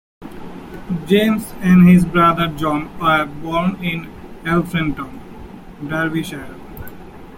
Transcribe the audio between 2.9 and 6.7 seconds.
were born in Alfreton, Derbyshire.